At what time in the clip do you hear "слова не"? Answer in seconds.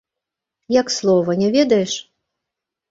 0.97-1.49